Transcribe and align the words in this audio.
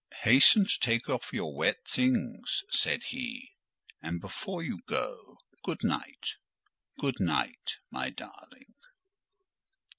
"Hasten 0.23 0.65
to 0.65 0.79
take 0.79 1.07
off 1.09 1.31
your 1.31 1.53
wet 1.55 1.85
things," 1.87 2.63
said 2.71 3.03
he; 3.03 3.53
"and 4.01 4.19
before 4.19 4.63
you 4.63 4.79
go, 4.87 5.35
good 5.63 5.83
night—good 5.83 7.19
night, 7.19 7.77
my 7.91 8.09
darling!" 8.09 8.73